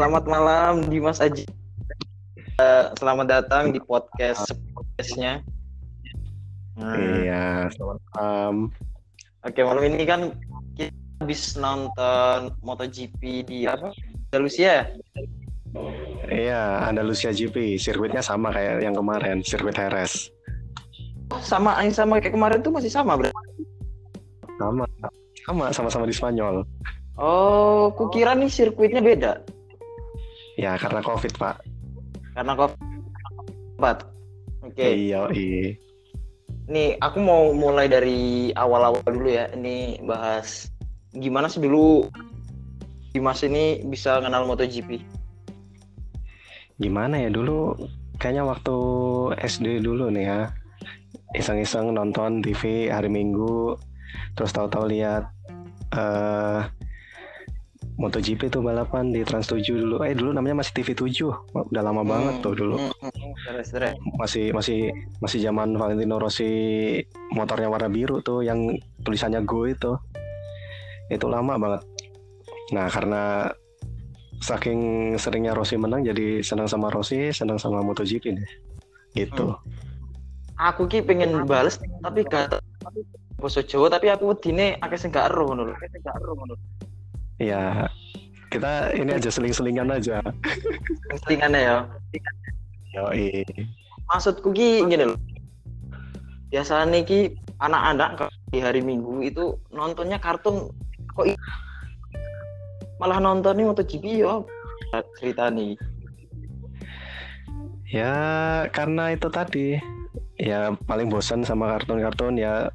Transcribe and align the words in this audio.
Selamat 0.00 0.24
malam 0.24 0.88
Dimas 0.88 1.20
Aji. 1.20 1.44
Uh, 2.56 2.88
selamat 2.96 3.26
datang 3.28 3.68
di 3.68 3.76
podcast 3.84 4.48
podcastnya. 4.72 5.44
Hmm. 6.80 7.20
Iya, 7.20 7.68
selamat 7.76 8.00
malam. 8.16 8.54
Oke, 9.44 9.60
malam 9.60 9.84
ini 9.84 10.08
kan 10.08 10.32
kita 10.72 10.96
habis 11.20 11.52
nonton 11.60 12.48
MotoGP 12.64 13.44
di 13.44 13.68
apa? 13.68 13.92
Andalusia. 14.32 14.88
Iya, 16.32 16.88
Andalusia 16.88 17.36
GP. 17.36 17.76
Sirkuitnya 17.76 18.24
sama 18.24 18.56
kayak 18.56 18.80
yang 18.80 18.96
kemarin, 18.96 19.44
sirkuit 19.44 19.76
Heres. 19.76 20.32
Sama, 21.44 21.76
yang 21.84 21.92
sama 21.92 22.24
kayak 22.24 22.40
kemarin 22.40 22.64
tuh 22.64 22.72
masih 22.72 22.88
sama 22.88 23.20
berarti. 23.20 23.36
Sama, 24.56 24.88
sama, 25.44 25.64
sama-sama 25.76 26.08
di 26.08 26.16
Spanyol. 26.16 26.64
Oh, 27.20 27.92
kukira 27.92 28.32
nih 28.32 28.48
sirkuitnya 28.48 29.04
beda. 29.04 29.59
Ya, 30.60 30.76
karena 30.76 31.00
COVID, 31.00 31.40
Pak. 31.40 31.64
Karena 32.36 32.52
COVID. 32.52 33.98
Oke. 34.60 34.76
Okay. 34.76 34.92
Iya, 35.08 35.32
iya. 35.32 35.72
Nih, 36.68 37.00
aku 37.00 37.16
mau 37.24 37.56
mulai 37.56 37.88
dari 37.88 38.52
awal-awal 38.52 39.00
dulu 39.08 39.32
ya. 39.32 39.48
Ini 39.56 40.04
bahas 40.04 40.68
gimana 41.16 41.48
sih 41.50 41.64
dulu 41.64 42.06
Dimas 43.10 43.42
ini 43.42 43.82
bisa 43.82 44.22
kenal 44.22 44.46
MotoGP? 44.46 45.02
Gimana 46.78 47.18
ya 47.18 47.30
dulu? 47.32 47.74
Kayaknya 48.22 48.46
waktu 48.46 48.76
SD 49.42 49.82
dulu 49.82 50.14
nih 50.14 50.30
ya. 50.30 50.40
Iseng-iseng 51.34 51.90
nonton 51.90 52.38
TV 52.38 52.86
hari 52.86 53.10
Minggu, 53.10 53.74
terus 54.38 54.54
tahu-tahu 54.54 54.94
lihat 54.94 55.26
uh, 55.94 56.70
MotoGP 58.00 58.48
itu 58.48 58.58
balapan 58.64 59.12
di 59.12 59.20
Trans 59.28 59.44
7 59.44 59.60
dulu. 59.60 60.00
Eh 60.00 60.16
dulu 60.16 60.32
namanya 60.32 60.64
masih 60.64 60.72
TV 60.72 60.96
7. 60.96 61.20
Udah 61.52 61.82
lama 61.84 62.00
hmm, 62.00 62.08
banget 62.08 62.34
tuh 62.40 62.56
dulu. 62.56 62.80
Hmm, 62.80 63.12
hmm, 63.12 64.16
masih 64.16 64.56
masih 64.56 64.88
masih 65.20 65.38
zaman 65.44 65.76
Valentino 65.76 66.16
Rossi 66.16 66.48
motornya 67.36 67.68
warna 67.68 67.92
biru 67.92 68.24
tuh 68.24 68.40
yang 68.40 68.72
tulisannya 69.04 69.44
Go 69.44 69.68
itu. 69.68 70.00
Itu 71.12 71.28
lama 71.28 71.60
banget. 71.60 71.84
Nah, 72.72 72.88
karena 72.88 73.52
saking 74.40 75.12
seringnya 75.20 75.52
Rossi 75.52 75.76
menang 75.76 76.00
jadi 76.00 76.40
senang 76.40 76.72
sama 76.72 76.88
Rossi, 76.88 77.28
senang 77.36 77.60
sama 77.60 77.84
MotoGP 77.84 78.24
deh. 78.32 78.50
Gitu. 79.12 79.44
Hmm. 79.44 79.60
Aku 80.72 80.88
ki 80.88 81.04
pengen 81.04 81.44
bales 81.44 81.76
tapi 82.00 82.24
gak 82.24 82.64
bahasa 83.40 83.60
Jawa 83.64 83.92
tapi 83.92 84.12
aku 84.12 84.32
wedine 84.32 84.76
akeh 84.80 84.96
sing 84.96 85.12
gak 85.12 85.28
ero 85.28 85.52
ngono 85.52 85.72
lho. 85.72 85.76
Ya, 87.40 87.88
kita 88.52 88.92
ini 88.92 89.16
aja 89.16 89.32
seling-selingan 89.32 89.88
aja. 89.88 90.20
Selingan 91.24 91.56
ya. 91.56 91.88
Yo, 92.92 93.08
Maksudku 94.12 94.52
ki 94.52 94.84
gini 94.84 95.08
loh. 95.08 95.16
Biasanya 96.52 97.00
ki 97.06 97.32
anak-anak 97.62 98.28
di 98.52 98.58
hari 98.60 98.84
Minggu 98.84 99.24
itu 99.24 99.56
nontonnya 99.72 100.20
kartun 100.20 100.68
kok 101.16 101.26
malah 103.00 103.22
nonton 103.22 103.56
nih 103.56 103.66
MotoGP 103.70 104.04
yo 104.20 104.44
cerita 105.16 105.48
nih. 105.48 105.78
Ya 107.88 108.14
karena 108.74 109.16
itu 109.16 109.32
tadi 109.32 109.80
ya 110.36 110.76
paling 110.84 111.08
bosan 111.08 111.46
sama 111.46 111.78
kartun-kartun 111.78 112.36
ya 112.36 112.68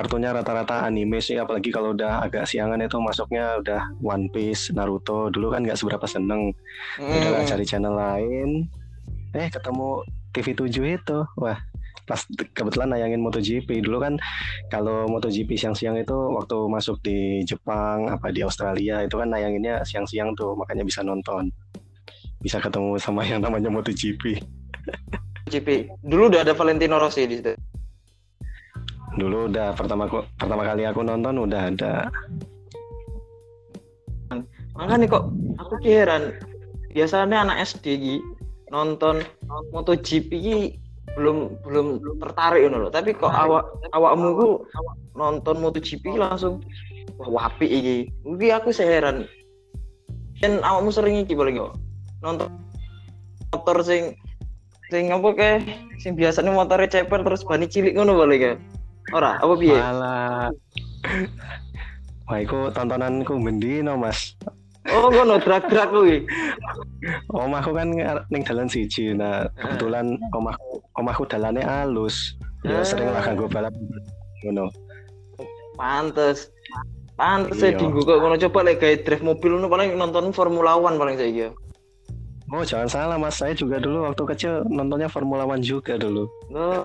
kartunya 0.00 0.32
rata-rata 0.32 0.88
anime 0.88 1.20
sih 1.20 1.36
apalagi 1.36 1.68
kalau 1.68 1.92
udah 1.92 2.24
agak 2.24 2.48
siangan 2.48 2.80
itu 2.80 2.96
masuknya 2.96 3.60
udah 3.60 4.00
One 4.00 4.32
Piece, 4.32 4.72
Naruto. 4.72 5.28
Dulu 5.28 5.52
kan 5.52 5.60
nggak 5.60 5.76
seberapa 5.76 6.08
seneng. 6.08 6.56
Hmm. 6.96 7.36
udah 7.36 7.44
cari 7.44 7.68
channel 7.68 7.92
lain. 7.92 8.64
Eh 9.36 9.52
ketemu 9.52 10.00
TV 10.32 10.56
7 10.56 10.96
itu. 10.96 11.18
Wah 11.36 11.60
pas 12.08 12.24
kebetulan 12.56 12.96
nayangin 12.96 13.20
MotoGP. 13.20 13.84
Dulu 13.84 14.00
kan 14.00 14.16
kalau 14.72 15.04
MotoGP 15.04 15.60
siang-siang 15.60 16.00
itu 16.00 16.16
waktu 16.32 16.56
masuk 16.64 16.96
di 17.04 17.44
Jepang 17.44 18.08
apa 18.08 18.32
di 18.32 18.40
Australia 18.40 19.04
itu 19.04 19.20
kan 19.20 19.28
nayanginnya 19.28 19.84
siang-siang 19.84 20.32
tuh. 20.32 20.56
Makanya 20.56 20.88
bisa 20.88 21.04
nonton. 21.04 21.52
Bisa 22.40 22.56
ketemu 22.56 22.96
sama 22.96 23.20
yang 23.28 23.44
namanya 23.44 23.68
MotoGP. 23.68 24.40
GP 25.50 25.92
dulu 26.00 26.32
udah 26.32 26.40
ada 26.40 26.56
Valentino 26.56 26.96
Rossi 26.96 27.28
di 27.28 27.36
situ 27.36 27.52
dulu 29.20 29.52
udah 29.52 29.76
pertama 29.76 30.08
pertama 30.40 30.64
kali 30.64 30.88
aku 30.88 31.04
nonton 31.04 31.36
udah 31.44 31.60
ada. 31.68 32.08
Makanya 34.74 35.06
kok 35.12 35.24
aku 35.60 35.74
heran 35.84 36.32
biasanya 36.96 37.44
anak 37.44 37.68
SD 37.68 38.00
nonton 38.72 39.20
MotoGP 39.76 40.30
Gi, 40.32 40.60
belum 41.14 41.60
belum 41.68 42.00
tertarik 42.22 42.72
loh 42.72 42.88
tapi 42.88 43.12
kok 43.12 43.28
awak 43.28 43.68
awakmu 43.92 44.28
ku 44.32 44.48
nonton 45.12 45.60
MotoGP 45.60 46.16
langsung 46.16 46.64
wah 47.20 47.28
wapi 47.28 47.68
iki. 47.68 47.96
Iki 48.24 48.48
aku 48.56 48.72
seheran 48.72 49.28
dan 50.40 50.64
awakmu 50.64 50.88
sering 50.88 51.20
iki 51.20 51.36
boleh 51.36 51.60
nggak 51.60 51.72
nonton 52.24 52.48
motor 53.52 53.84
sing 53.84 54.16
sing 54.88 55.12
apa 55.12 55.28
ke 55.36 55.50
sing 56.00 56.16
biasanya 56.16 56.50
motornya 56.50 56.88
ceper 56.88 57.22
terus 57.22 57.44
bani 57.46 57.68
cilik 57.68 57.94
ngono 57.94 58.16
boleh 58.16 58.36
gak 58.40 58.56
Ora, 59.10 59.40
apa 59.40 59.54
piye? 59.56 59.74
Malah. 59.74 60.52
Wah, 62.30 62.38
iku 62.38 62.70
tontonanku 62.70 63.34
no, 63.82 63.92
Mas. 63.98 64.38
Oh, 64.88 65.12
ngono 65.12 65.36
drag-drag 65.36 65.92
kuwi. 65.92 66.24
Omahku 67.32 67.76
kan 67.76 67.92
ning 68.32 68.42
dalan 68.46 68.68
siji. 68.70 69.12
Nah, 69.12 69.44
kebetulan 69.60 70.16
omahku 70.32 70.80
omahku 70.96 71.22
dalane 71.28 71.60
alus. 71.60 72.36
Ya 72.64 72.84
sering 72.84 73.12
lah 73.12 73.24
kanggo 73.24 73.48
balap 73.48 73.72
ngono. 74.44 74.72
Pantes. 75.76 76.48
Pantes 77.16 77.60
e 77.60 77.76
dinggo 77.76 78.00
kok 78.00 78.20
ngono 78.20 78.40
coba 78.40 78.64
lek 78.64 78.80
gawe 78.80 78.94
drive 79.04 79.24
mobil 79.24 79.60
ngono 79.60 79.68
paling 79.68 79.96
nonton 80.00 80.32
Formula 80.32 80.76
One 80.80 80.96
paling 80.96 81.20
saiki. 81.20 81.52
Oh 82.50 82.64
jangan 82.66 82.90
salah 82.90 83.16
mas, 83.20 83.38
saya 83.38 83.54
juga 83.54 83.78
dulu 83.78 84.08
waktu 84.08 84.22
kecil 84.34 84.66
nontonnya 84.66 85.06
Formula 85.06 85.44
One 85.44 85.62
juga 85.62 86.00
dulu. 86.00 86.26
Oh, 86.50 86.82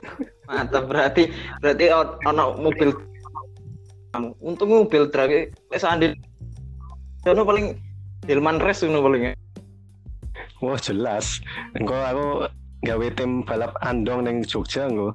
mantap 0.47 0.83
berarti 0.89 1.29
berarti 1.59 1.85
ono 2.25 2.45
mobil 2.57 2.89
untuk 4.39 4.67
mobil 4.69 5.11
drag 5.11 5.51
wis 5.73 5.83
andil 5.83 6.15
ono 7.25 7.41
paling 7.43 7.75
Delman 8.25 8.57
Race 8.57 8.81
ngono 8.81 9.05
paling 9.05 9.23
ya. 9.29 9.33
Wah 10.65 10.79
jelas. 10.81 11.45
Engko 11.77 11.93
aku 11.93 12.25
gawe 12.81 13.07
tim 13.13 13.45
balap 13.45 13.77
andong 13.85 14.25
neng 14.25 14.41
Jogja 14.41 14.89
engko. 14.89 15.13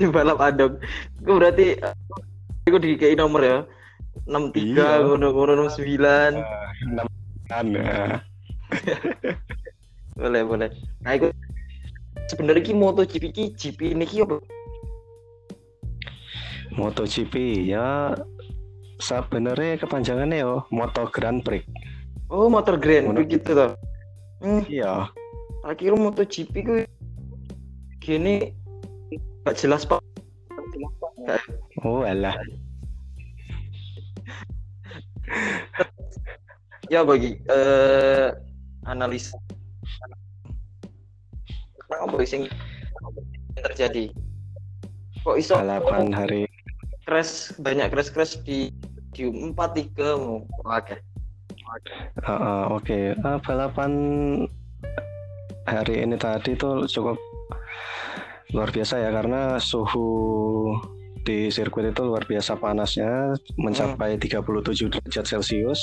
Tim 0.00 0.08
balap 0.16 0.40
andong. 0.40 0.80
Gue 1.20 1.34
berarti 1.36 1.76
aku 2.64 2.80
dikei 2.80 3.12
nomor 3.12 3.44
ya. 3.44 3.58
63 4.24 4.56
iya. 4.64 5.04
ngono 5.04 5.28
ngono 5.32 5.68
9. 5.68 5.76
Uh, 6.40 7.12
6 7.52 8.32
boleh 10.20 10.42
boleh 10.44 10.68
nah 11.04 11.12
itu 11.16 11.28
sebenarnya 12.30 12.62
ki 12.62 12.74
MotoGP 12.74 13.24
ki 13.32 13.44
GP 13.56 13.96
ini 13.96 14.04
ki 14.06 14.22
apa? 14.26 14.36
MotoGP 16.72 17.34
ya 17.68 18.16
sebenarnya 19.02 19.82
kepanjangannya 19.82 20.38
yo 20.40 20.64
Moto 20.70 21.10
Grand 21.10 21.42
Prix. 21.42 21.66
Oh 22.32 22.48
Motor 22.48 22.78
Grand 22.78 23.12
Prix 23.12 23.28
gitu 23.28 23.50
tuh 23.52 23.72
hmm. 24.40 24.62
iya. 24.70 25.10
Akhirnya 25.66 25.98
MotoGP 25.98 26.54
ku 26.64 26.74
gini 28.02 28.54
gak 29.44 29.58
jelas 29.58 29.84
pak. 29.84 30.00
Oh 31.82 32.06
alah. 32.06 32.34
Ya 36.88 37.04
bagi 37.04 37.36
eh 37.50 38.28
analis 38.86 39.30
apa 42.00 42.16
sing 42.24 42.48
terjadi? 43.58 44.08
Kok 45.22 45.36
iso 45.38 45.54
balapan 45.58 46.10
hari 46.10 46.48
crash 47.06 47.52
banyak 47.58 47.90
crash 47.92 48.10
crash 48.10 48.34
di 48.42 48.72
di 49.12 49.28
empat 49.28 49.76
tiga 49.76 50.16
mau 50.16 50.46
oke 50.64 50.96
oke. 52.80 53.00
Uh, 53.20 53.38
balapan 53.44 53.92
hari 55.68 56.02
ini 56.02 56.16
tadi 56.18 56.58
tuh 56.58 56.88
cukup 56.90 57.18
luar 58.52 58.68
biasa 58.68 59.00
ya 59.00 59.10
karena 59.14 59.56
suhu 59.56 60.76
di 61.22 61.48
sirkuit 61.48 61.94
itu 61.94 62.02
luar 62.02 62.26
biasa 62.26 62.58
panasnya 62.58 63.38
mencapai 63.56 64.18
hmm. 64.18 64.42
37 64.42 64.92
derajat 64.92 65.24
Celcius 65.24 65.80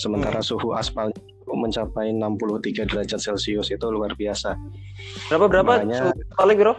sementara 0.00 0.40
hmm. 0.40 0.48
suhu 0.48 0.72
aspal 0.74 1.12
mencapai 1.54 2.12
63 2.12 2.88
derajat 2.88 3.20
Celcius 3.20 3.68
itu 3.72 3.86
luar 3.88 4.12
biasa. 4.18 4.58
Berapa 5.32 5.46
berapa? 5.48 5.72
Makanya, 5.84 6.12
suhu 6.12 6.52
bro? 6.58 6.74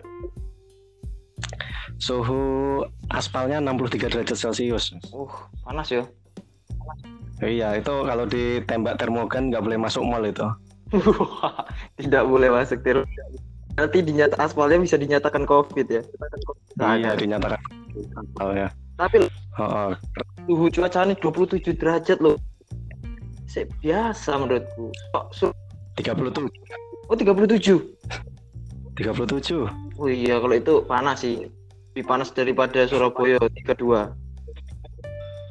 Suhu 2.00 2.42
aspalnya 3.10 3.64
63 3.64 4.12
derajat 4.12 4.38
Celcius. 4.38 4.94
Uh, 5.10 5.30
panas 5.66 5.90
ya. 5.90 6.04
Iya, 7.40 7.80
itu 7.80 7.94
kalau 8.04 8.28
ditembak 8.28 9.00
termogan 9.00 9.48
nggak 9.48 9.64
boleh 9.64 9.80
masuk 9.80 10.04
mall 10.04 10.28
itu. 10.28 10.44
Tidak 12.02 12.24
boleh 12.28 12.52
masuk 12.52 12.84
terus. 12.84 13.08
Nanti 13.80 14.04
dinyata 14.04 14.36
aspalnya 14.44 14.82
bisa 14.84 15.00
dinyatakan 15.00 15.48
COVID 15.48 15.88
ya. 15.88 16.04
iya, 17.00 17.16
dinyatakan. 17.16 17.62
Oh 18.44 18.52
ya. 18.52 18.68
Tapi 19.00 19.24
Oh, 19.60 19.92
oh. 19.92 19.92
suhu 20.48 20.66
cuacanya 20.72 21.16
27 21.20 21.76
derajat 21.76 22.24
loh. 22.24 22.40
Sih 23.50 23.66
biasa 23.82 24.38
menurutku. 24.38 24.94
Kok 25.10 25.26
su- 25.34 25.58
37. 25.98 26.46
Oh 27.10 27.18
37. 27.18 27.82
37. 28.94 29.66
Oh 29.98 30.06
iya 30.08 30.38
kalau 30.38 30.54
itu 30.54 30.74
panas 30.86 31.26
sih. 31.26 31.50
Lebih 31.92 32.06
panas 32.06 32.30
daripada 32.30 32.86
Surabaya 32.86 33.42
32. 33.66 34.14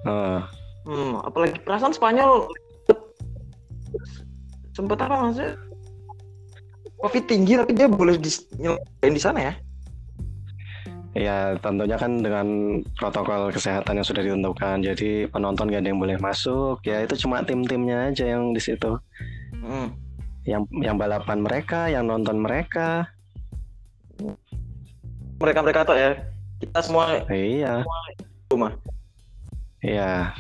Oh. 0.07 0.41
Hmm, 0.89 1.21
apalagi 1.27 1.59
perasaan 1.67 1.93
Spanyol 1.93 2.49
sempet 4.73 5.03
apa 5.03 5.27
maksudnya? 5.27 5.59
Covid 7.03 7.25
tinggi 7.27 7.59
tapi 7.59 7.75
dia 7.75 7.91
boleh 7.91 8.15
di, 8.15 8.31
di 9.03 9.21
sana 9.21 9.51
ya? 9.51 9.53
Ya 11.19 11.59
tentunya 11.59 11.99
kan 11.99 12.23
dengan 12.23 12.79
protokol 12.95 13.51
kesehatan 13.51 13.99
yang 13.99 14.07
sudah 14.07 14.23
ditentukan. 14.23 14.87
Jadi 14.87 15.27
penonton 15.27 15.67
gak 15.67 15.83
ada 15.83 15.91
yang 15.91 15.99
boleh 15.99 16.15
masuk. 16.23 16.79
Ya 16.87 17.03
itu 17.03 17.19
cuma 17.27 17.43
tim-timnya 17.43 18.15
aja 18.15 18.39
yang 18.39 18.55
di 18.55 18.63
situ. 18.63 18.95
Hmm. 19.59 19.99
Yang 20.47 20.71
yang 20.79 20.95
balapan 20.95 21.43
mereka, 21.43 21.91
yang 21.91 22.07
nonton 22.07 22.39
mereka. 22.39 23.11
Mereka 25.43 25.59
mereka 25.67 25.81
tuh 25.83 25.99
ya. 25.99 26.11
Kita 26.63 26.79
semua 26.87 27.27
Iya. 27.27 27.83
rumah. 28.55 28.79
Iya. 29.83 30.31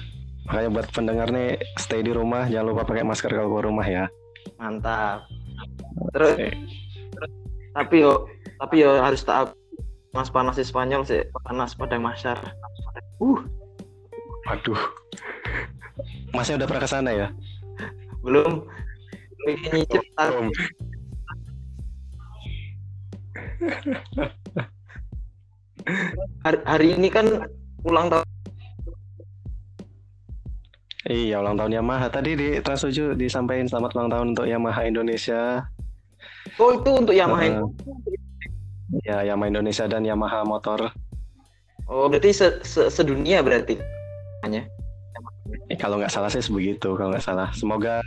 Makanya 0.46 0.70
buat 0.72 0.88
pendengar 0.94 1.28
nih 1.28 1.60
stay 1.76 2.00
di 2.00 2.14
rumah, 2.14 2.46
jangan 2.48 2.72
lupa 2.72 2.88
pakai 2.88 3.04
masker 3.04 3.34
kalau 3.34 3.50
keluar 3.52 3.66
rumah 3.66 3.84
ya. 3.84 4.06
Mantap. 4.56 5.26
Terus, 6.14 6.34
terus 7.12 7.32
tapi 7.74 7.94
yo 8.00 8.24
tapi 8.56 8.74
yo 8.80 8.96
harus 8.96 9.20
tahu 9.26 9.52
panas 10.10 10.28
panas 10.30 10.56
di 10.56 10.64
Spanyol 10.64 11.02
sih 11.04 11.20
panas 11.44 11.72
pada 11.72 11.96
masyar. 11.96 12.38
Uh 13.18 13.40
Waduh. 14.44 14.80
Masnya 16.32 16.56
udah 16.56 16.66
pernah 16.66 16.82
ke 16.82 16.90
sana 16.90 17.10
ya? 17.12 17.28
belum 18.18 18.66
tar- 20.12 20.34
Belum. 20.34 20.50
hari, 26.44 26.58
hari 26.64 26.88
ini 26.96 27.08
kan 27.08 27.26
ulang 27.84 28.08
tahun 28.10 28.26
Iya, 31.08 31.40
ulang 31.40 31.56
tahun 31.56 31.72
Yamaha. 31.72 32.12
Tadi 32.12 32.36
di 32.36 32.48
Trans 32.60 32.84
7 32.84 33.16
disampaikan 33.16 33.64
selamat 33.64 33.96
ulang 33.96 34.08
tahun 34.12 34.26
untuk 34.36 34.44
Yamaha 34.44 34.84
Indonesia. 34.84 35.64
oh 36.58 36.76
itu 36.76 36.90
untuk 36.90 37.16
Yamaha 37.16 37.48
Eh, 37.48 37.54
ya, 39.04 39.24
Yamaha 39.24 39.48
Indonesia 39.52 39.84
dan 39.86 40.04
Yamaha 40.04 40.44
Motor. 40.44 40.92
oh 41.88 42.04
berarti 42.08 42.32
se- 42.32 42.60
se- 42.62 42.90
sedunia 42.92 43.40
berarti 43.40 43.80
hanya 44.44 44.64
Eh, 45.72 45.80
kalau 45.80 45.96
nggak 45.96 46.12
salah 46.12 46.28
sih 46.28 46.44
begitu, 46.52 46.92
kalau 46.92 47.08
nggak 47.08 47.24
salah. 47.24 47.48
Semoga 47.56 48.04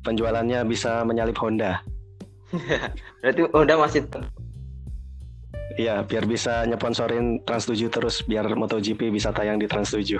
penjualannya 0.00 0.64
bisa 0.64 1.04
menyalip 1.04 1.36
Honda. 1.36 1.84
berarti 3.20 3.44
Honda 3.52 3.76
masih 3.76 4.08
Iya, 5.76 6.00
biar 6.08 6.24
bisa 6.24 6.64
nyeponsorin 6.64 7.44
Trans 7.44 7.68
7 7.68 7.92
terus, 7.92 8.24
biar 8.24 8.48
MotoGP 8.48 9.12
bisa 9.12 9.28
tayang 9.36 9.60
di 9.60 9.68
Trans 9.68 9.92
7. 9.92 10.16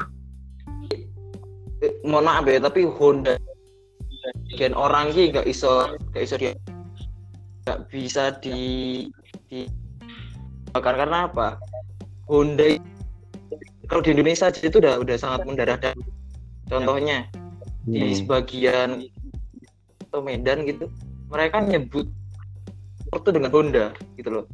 eh, 1.80 1.92
mohon 2.04 2.28
maaf 2.28 2.44
ya 2.44 2.60
tapi 2.60 2.84
Honda 2.84 3.36
dan 4.60 4.72
orang 4.76 5.12
ki 5.12 5.32
nggak 5.32 5.48
iso 5.48 5.88
nggak 6.12 6.24
iso 6.24 6.36
dia 6.36 6.52
nggak 7.64 7.80
bisa 7.88 8.32
di 8.40 8.58
di 9.48 9.70
bakar. 10.70 10.94
Karena 10.98 11.30
apa? 11.30 11.58
Honda 12.26 12.66
kalau 13.86 14.02
di 14.02 14.10
Indonesia 14.18 14.50
aja 14.50 14.60
itu 14.66 14.82
udah 14.82 14.98
udah 14.98 15.16
sangat 15.16 15.46
mendarat 15.46 15.78
dan 15.78 15.96
contohnya 16.66 17.30
di 17.86 18.02
Hmm. 18.02 18.16
sebagian 18.18 18.90
atau 20.10 20.20
Medan 20.26 20.66
gitu 20.66 20.90
mereka 21.30 21.62
nyebut 21.62 22.10
itu 23.14 23.28
dengan 23.30 23.50
Honda 23.54 23.86
gitu 24.18 24.42
loh. 24.42 24.44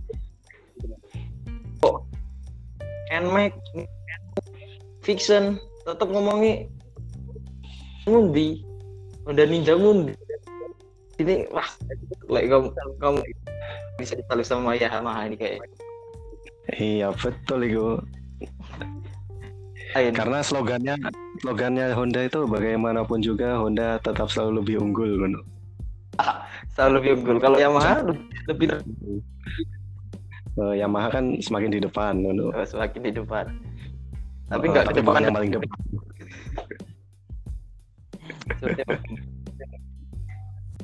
Kok 1.80 2.04
Nmax 3.08 3.56
Fiction 5.00 5.56
tetap 5.88 6.08
ngomongi 6.12 6.68
Mundi 8.04 8.60
Honda 9.24 9.48
Ninja 9.48 9.74
Mundi 9.80 10.12
ini 11.20 11.48
wah 11.48 11.68
like 12.28 12.52
kamu 12.52 12.68
kamu 13.00 13.20
bisa 14.02 14.19
disalib 14.19 14.44
sama 14.44 14.75
Yamaha 14.75 15.31
ini 15.31 15.37
kayak 15.38 15.62
Iya, 16.78 17.10
betul 17.19 17.66
itu. 17.66 17.87
Ayo, 19.93 20.08
Karena 20.14 20.40
slogannya 20.40 20.94
slogannya 21.43 21.90
Honda 21.93 22.22
itu 22.25 22.46
bagaimanapun 22.46 23.19
juga 23.20 23.58
Honda 23.58 23.99
tetap 23.99 24.31
selalu 24.31 24.62
lebih 24.62 24.76
unggul 24.81 25.10
Ngono. 25.20 25.40
selalu 26.72 26.93
lebih 27.02 27.10
unggul 27.19 27.37
kalau 27.38 27.58
Yamaha 27.58 28.00
lebih 28.46 28.66
Eh, 30.52 30.75
Yamaha 30.76 31.08
kan 31.08 31.25
semakin 31.40 31.70
di 31.72 31.81
depan 31.81 32.12
Ngono. 32.20 32.52
oh, 32.52 32.64
semakin 32.64 33.00
di 33.08 33.12
depan 33.16 33.46
tapi 34.48 34.69
Eh, 34.69 34.70
nggak 34.70 34.84
tapi 34.84 34.93
ke 34.93 35.00
depan 35.00 35.08
bukan 35.12 35.22
yang 35.25 35.37
paling 35.37 35.50
depan. 35.50 35.69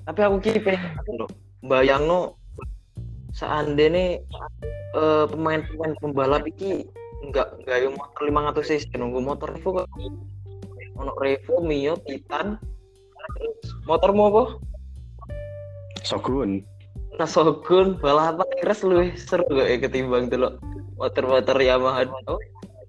Tapi 0.09 0.21
aku 0.25 0.37
kiri 0.41 0.61
pengen 0.65 0.89
bayang 1.61 2.09
no 2.09 2.38
seandainya 3.39 3.95
nih 3.95 4.11
eh, 4.99 5.25
pemain-pemain 5.31 5.95
pembalap 6.03 6.43
ini 6.59 6.83
nggak 7.31 7.63
nggak 7.63 7.79
yang 7.87 7.95
motor 7.95 8.23
500 8.27 8.67
cc 8.67 8.91
nunggu 8.99 9.23
motor 9.23 9.55
Revo 9.55 9.83
kok. 9.83 9.89
Ono 10.99 11.15
Revo 11.23 11.63
Mio 11.63 11.95
Titan. 12.03 12.59
Motor 13.87 14.11
mau 14.11 14.31
apa? 14.35 14.45
Shogun. 16.03 16.67
nah 17.19 17.27
Shogun 17.27 17.99
balapan 17.99 18.47
keras 18.63 18.87
lu 18.87 19.03
seru 19.19 19.43
gak 19.51 19.67
ya 19.67 19.77
ketimbang 19.83 20.31
dulu 20.31 20.55
motor-motor 20.99 21.59
Yamaha. 21.59 22.07
Oh, 22.31 22.39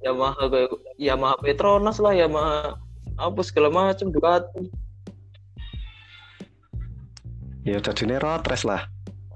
Yamaha 0.06 0.46
kayak 0.54 0.70
Yamaha 1.02 1.36
Petronas 1.42 1.98
lah 1.98 2.14
Yamaha 2.14 2.78
apa 3.18 3.42
segala 3.42 3.74
macam 3.74 4.14
Ducati. 4.14 4.70
Ya 7.66 7.82
jadinya 7.82 8.22
road 8.22 8.46
race 8.46 8.64
lah. 8.64 8.86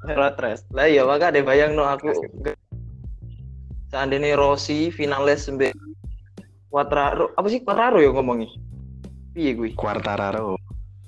Road 0.04 0.36
race. 0.44 0.64
Lah 0.76 0.88
iya 0.92 1.08
maka 1.08 1.32
ada 1.32 1.40
bayang 1.40 1.80
no 1.80 1.88
aku 1.88 2.12
seandainya 3.88 4.36
Rossi 4.36 4.90
finalis 4.92 5.48
sampai 5.48 5.72
Quartararo 6.74 7.30
apa 7.38 7.48
sih 7.48 7.62
Quartararo 7.62 8.02
ya 8.02 8.10
ngomongnya 8.10 8.50
piye 9.38 9.54
gue 9.54 9.72
Quartararo. 9.78 10.58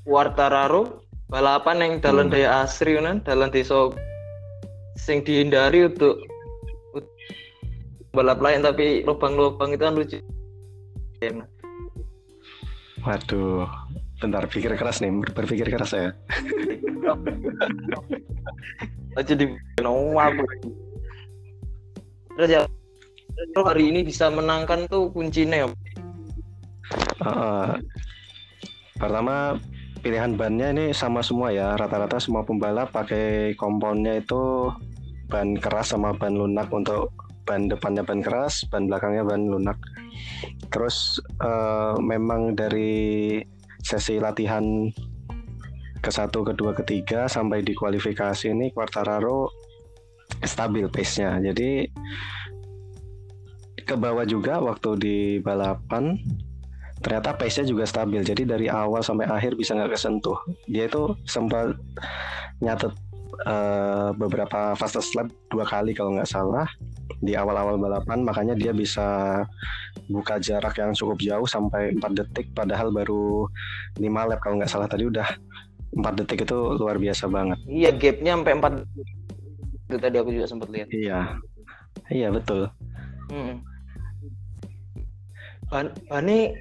Quartararo 0.05 1.01
balapan 1.27 1.81
yang 1.81 1.93
dalam 1.99 2.29
Hmm. 2.29 2.33
daya 2.37 2.61
asri 2.63 2.95
kan 3.01 3.19
dalam 3.25 3.49
desa 3.49 3.89
sing 4.95 5.25
dihindari 5.25 5.89
untuk 5.89 6.21
untuk 6.93 7.09
balap 8.13 8.39
lain 8.39 8.61
tapi 8.63 9.01
lubang-lubang 9.03 9.73
itu 9.73 9.83
kan 9.83 9.95
lucu. 9.97 10.19
Waduh. 13.01 13.65
Bentar 14.21 14.47
pikir 14.47 14.71
keras 14.79 15.03
nih, 15.03 15.11
ber- 15.11 15.33
berpikir 15.35 15.67
keras 15.69 15.91
ya. 15.91 16.11
aja 19.15 19.31
di 19.31 19.47
terus 22.35 22.49
ya 22.51 22.61
hari 23.63 23.87
ini 23.87 24.03
bisa 24.03 24.27
menangkan 24.27 24.83
tuh 24.91 25.07
kuncinya 25.15 25.63
ya 25.63 25.67
Heeh. 27.23 27.67
pertama 28.99 29.55
pilihan 30.05 30.37
bannya 30.37 30.69
ini 30.75 30.85
sama 30.93 31.25
semua 31.25 31.49
ya. 31.49 31.73
Rata-rata 31.73 32.21
semua 32.21 32.45
pembalap 32.45 32.93
pakai 32.93 33.57
komponnya 33.57 34.21
itu 34.21 34.69
ban 35.25 35.57
keras 35.57 35.95
sama 35.95 36.13
ban 36.13 36.37
lunak 36.37 36.69
untuk 36.69 37.09
ban 37.49 37.65
depannya 37.65 38.05
ban 38.05 38.21
keras, 38.21 38.61
ban 38.69 38.85
belakangnya 38.85 39.25
ban 39.25 39.41
lunak. 39.49 39.79
Terus 40.69 41.17
eh, 41.41 41.95
memang 42.05 42.53
dari 42.53 43.41
sesi 43.85 44.17
latihan 44.17 44.89
ke 46.01 46.09
satu, 46.09 46.41
kedua, 46.41 46.73
ketiga 46.73 47.29
sampai 47.29 47.61
di 47.61 47.77
kualifikasi 47.77 48.49
ini 48.49 48.73
Quartararo 48.73 49.53
stabil 50.41 50.89
pace-nya. 50.89 51.37
Jadi 51.37 51.85
ke 53.85 53.93
bawah 53.93 54.25
juga 54.25 54.57
waktu 54.57 54.89
di 54.97 55.17
balapan 55.45 56.17
ternyata 57.05 57.37
pace-nya 57.37 57.69
juga 57.69 57.85
stabil. 57.85 58.25
Jadi 58.25 58.49
dari 58.49 58.65
awal 58.65 59.05
sampai 59.05 59.29
akhir 59.29 59.53
bisa 59.53 59.77
nggak 59.77 59.93
kesentuh. 59.93 60.37
Dia 60.65 60.89
itu 60.89 61.13
sempat 61.29 61.77
nyatet 62.65 62.93
eh, 63.43 64.09
beberapa 64.15 64.73
fastest 64.79 65.15
lap 65.19 65.27
dua 65.51 65.65
kali 65.67 65.91
kalau 65.91 66.15
nggak 66.15 66.29
salah. 66.29 66.67
di 67.21 67.37
awal-awal 67.37 67.77
balapan 67.77 68.25
makanya 68.25 68.57
dia 68.57 68.73
bisa 68.73 69.39
buka 70.09 70.41
jarak 70.41 70.77
yang 70.77 70.93
cukup 70.93 71.17
jauh 71.21 71.47
sampai 71.47 71.93
4 71.97 72.01
detik 72.17 72.49
padahal 72.53 72.89
baru 72.89 73.45
5 73.97 74.29
lap 74.29 74.39
kalau 74.41 74.57
nggak 74.57 74.69
salah 74.69 74.89
tadi 74.89 75.05
udah 75.09 75.25
4 75.95 76.19
detik 76.21 76.43
itu 76.43 76.57
luar 76.75 76.99
biasa 76.99 77.29
banget. 77.31 77.57
Iya, 77.65 77.89
gapnya 77.95 78.31
sampai 78.35 78.53
4 78.57 78.73
itu 79.85 79.97
tadi 80.01 80.15
aku 80.17 80.29
juga 80.33 80.47
sempat 80.49 80.69
lihat. 80.73 80.87
Iya. 80.91 81.19
Iya, 82.11 82.27
betul. 82.33 82.67
Hmm. 83.31 83.63
Ban, 85.71 85.89
bani, 86.09 86.53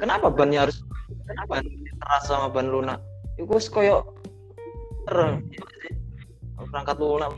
kenapa 0.00 0.28
bannya 0.28 0.68
harus 0.68 0.84
ban 1.48 1.64
keras 1.96 2.24
sama 2.28 2.52
ban 2.52 2.68
lunak? 2.68 3.00
Itu 3.40 3.56
koyo 3.72 4.04
perangkat 6.68 6.96
lunak. 7.00 7.32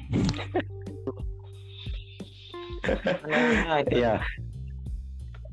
Iya. 3.95 4.19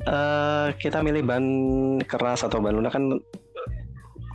Uh, 0.01 0.73
kita 0.81 1.05
milih 1.05 1.21
ban 1.21 1.45
keras 2.01 2.41
atau 2.41 2.57
ban 2.57 2.73
lunak 2.73 2.89
kan 2.89 3.21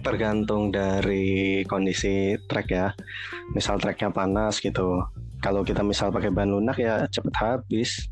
tergantung 0.05 0.69
dari 0.69 1.64
kondisi 1.67 2.38
trek 2.47 2.71
ya. 2.71 2.93
Misal 3.57 3.81
treknya 3.81 4.12
panas 4.14 4.62
gitu. 4.62 5.03
Kalau 5.41 5.67
kita 5.67 5.83
misal 5.83 6.12
pakai 6.14 6.31
ban 6.31 6.53
lunak 6.53 6.79
ya 6.79 7.09
cepet 7.11 7.35
habis. 7.35 8.07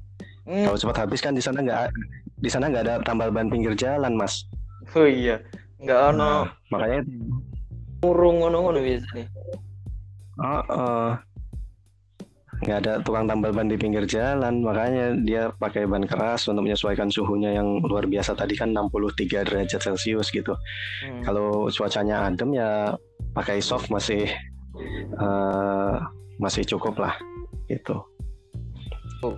Hmm. 0.49 0.67
Kalau 0.67 0.79
cepet 0.81 0.97
habis 0.99 1.21
kan 1.23 1.37
di 1.37 1.45
sana 1.45 1.62
nggak 1.62 1.95
di 2.43 2.50
sana 2.50 2.67
nggak 2.67 2.85
ada 2.88 2.95
tambal 3.07 3.31
ban 3.31 3.47
pinggir 3.47 3.79
jalan 3.79 4.19
mas. 4.19 4.49
Oh 4.97 5.07
iya, 5.07 5.38
nggak 5.79 6.00
ono. 6.12 6.19
Nah, 6.19 6.45
makanya 6.75 7.00
murung 8.02 8.43
ngono-ngono 8.43 8.83
biasa 8.83 9.09
nih. 9.14 9.26
Oh, 10.41 10.65
uh, 10.73 11.12
nggak 12.62 12.79
ada 12.87 12.93
tukang 13.03 13.27
tambal 13.27 13.51
ban 13.51 13.67
di 13.67 13.75
pinggir 13.75 14.07
jalan 14.07 14.62
makanya 14.62 15.19
dia 15.19 15.43
pakai 15.59 15.83
ban 15.83 16.07
keras 16.07 16.47
untuk 16.47 16.62
menyesuaikan 16.62 17.11
suhunya 17.11 17.59
yang 17.59 17.83
luar 17.83 18.07
biasa 18.07 18.39
tadi 18.39 18.55
kan 18.55 18.71
63 18.71 19.51
derajat 19.51 19.83
celcius 19.83 20.31
gitu 20.31 20.55
hmm. 21.03 21.27
kalau 21.27 21.67
cuacanya 21.75 22.31
adem 22.31 22.55
ya 22.55 22.95
pakai 23.35 23.59
soft 23.59 23.91
masih 23.91 24.31
uh, 25.19 25.99
masih 26.39 26.62
cukup 26.62 27.03
lah 27.03 27.19
gitu 27.67 27.99
oh. 29.27 29.35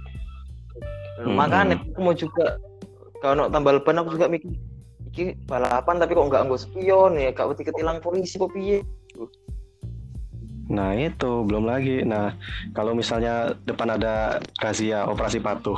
hmm. 1.25 1.33
makanya 1.33 1.81
aku 1.81 2.01
mau 2.05 2.13
juga 2.13 2.61
kalau 3.25 3.49
tambal 3.49 3.81
ban 3.81 4.05
aku 4.05 4.21
juga 4.21 4.29
mikir 4.29 4.53
iki 5.09 5.33
balapan 5.49 5.97
tapi 5.97 6.13
kok 6.13 6.29
nggak 6.29 6.43
nggak 6.45 6.61
spion 6.61 7.17
ya 7.17 7.33
kak 7.33 7.57
ketilang 7.57 8.05
polisi 8.05 8.37
kok 8.37 8.53
piye 8.53 8.85
Nah 10.71 10.97
itu 10.97 11.45
belum 11.45 11.69
lagi. 11.69 12.05
Nah 12.05 12.33
kalau 12.73 12.97
misalnya 12.97 13.53
depan 13.69 13.97
ada 13.97 14.41
razia 14.61 15.05
operasi 15.05 15.41
patuh. 15.41 15.77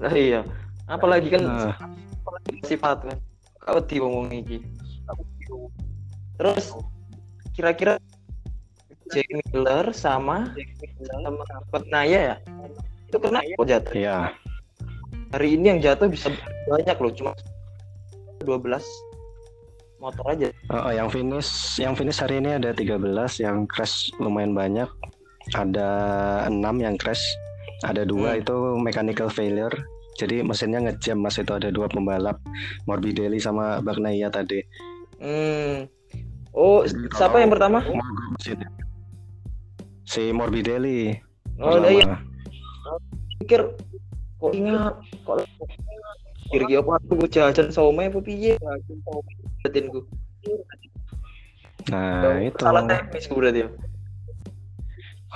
Nah 0.00 0.12
iya. 0.12 0.44
Apalagi 0.88 1.28
kan 1.32 1.42
nah. 1.44 1.74
operasi 2.24 2.76
patuh 2.76 3.12
kan. 3.12 3.18
Kau 3.64 3.80
di 3.84 3.96
ngomong 4.00 4.32
ini. 4.32 4.64
Terus 6.38 6.72
kira-kira 7.52 7.98
Jack 9.08 9.28
Miller 9.32 9.90
sama 9.96 10.52
sama 11.08 11.44
Naya 11.88 12.20
ya? 12.34 12.36
Itu 13.08 13.16
kena 13.16 13.40
kok 13.40 13.66
jatuh? 13.66 13.92
Iya. 13.96 14.18
Hari 15.32 15.48
ini 15.56 15.76
yang 15.76 15.80
jatuh 15.80 16.08
bisa 16.08 16.32
banyak 16.68 16.96
loh, 16.96 17.12
cuma 17.12 17.32
12 18.44 18.80
motor 19.98 20.24
aja. 20.30 20.48
Oh, 20.70 20.90
yang 20.90 21.10
finish 21.10 21.78
yang 21.78 21.94
finish 21.94 22.22
hari 22.22 22.38
ini 22.38 22.58
ada 22.58 22.70
13, 22.74 22.98
yang 23.42 23.66
crash 23.66 24.10
lumayan 24.18 24.54
banyak. 24.54 24.88
Ada 25.54 25.88
6 26.50 26.84
yang 26.84 26.96
crash. 26.98 27.22
Ada 27.86 28.02
dua 28.02 28.34
hmm. 28.34 28.40
itu 28.42 28.56
mechanical 28.82 29.30
failure. 29.30 29.72
Jadi 30.18 30.42
mesinnya 30.42 30.82
ngejam 30.82 31.14
mas 31.22 31.38
itu 31.38 31.54
ada 31.54 31.70
dua 31.70 31.86
pembalap 31.86 32.42
Morbidelli 32.90 33.38
sama 33.38 33.78
Bagnaia 33.78 34.26
tadi. 34.34 34.58
Hmm. 35.22 35.86
Oh, 36.50 36.82
Jadi 36.82 37.06
siapa 37.14 37.38
yang 37.38 37.54
pertama? 37.54 37.86
Si 40.02 40.34
Morbidelli. 40.34 41.14
Oh, 41.62 41.78
iya. 41.86 42.18
Pikir 43.38 43.62
kok 44.42 44.54
ingat 44.54 44.94
kok 45.22 45.46
kira-kira 46.48 46.80
apa 46.80 46.92
aku 47.00 47.28
jajan 47.28 47.68
sama 47.68 48.08
apa 48.08 48.18
piye? 48.20 48.56
Batinku 49.64 50.08
nah 51.88 52.36
itu. 52.44 52.60
Salah 52.60 52.84
teknis 52.84 53.24
berarti 53.32 53.64
ya? 53.64 53.68